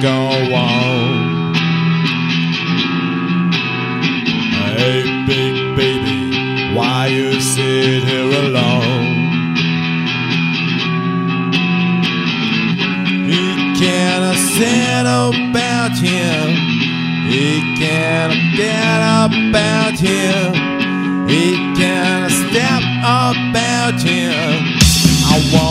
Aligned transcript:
go 0.00 0.54
on. 0.54 1.54
Hey, 4.76 5.02
big 5.26 5.76
baby, 5.76 6.74
why 6.74 7.06
you 7.06 7.40
sit 7.40 8.04
here 8.04 8.30
alone? 8.44 9.06
He 13.26 13.78
can't 13.78 14.36
say 14.36 14.86
about 15.00 15.98
him. 15.98 16.56
He 17.28 17.60
cannot 17.78 18.56
get 18.56 18.98
about 19.26 19.98
him. 19.98 21.28
He 21.28 21.56
can't 21.76 22.30
step 22.30 22.82
about 23.04 24.00
him. 24.00 24.78
I 25.28 25.50
want. 25.52 25.65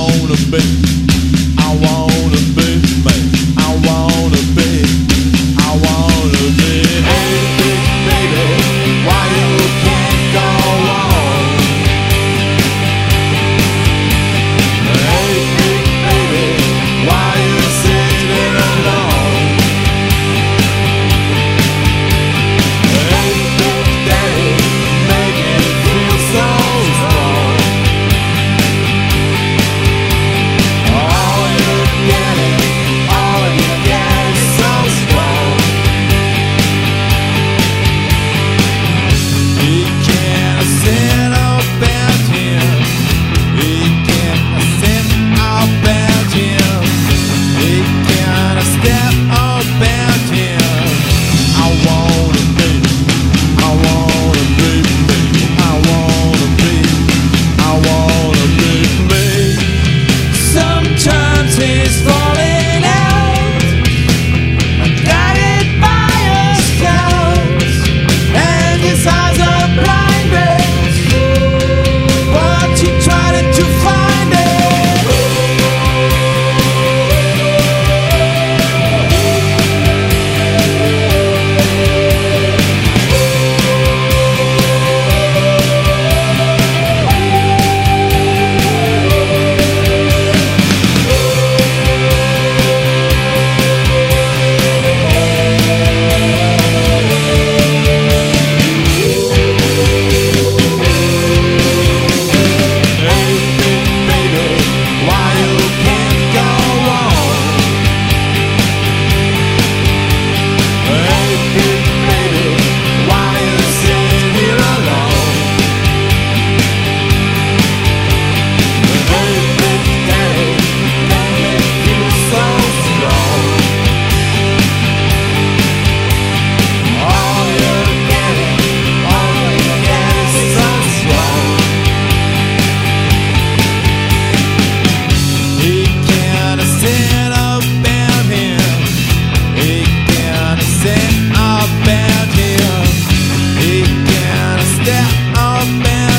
man. 145.71 146.14